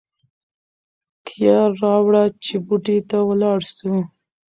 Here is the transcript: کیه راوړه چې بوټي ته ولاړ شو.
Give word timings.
کیه 1.27 1.57
راوړه 1.79 2.23
چې 2.43 2.55
بوټي 2.65 2.97
ته 3.09 3.17
ولاړ 3.29 3.59
شو. 3.75 3.95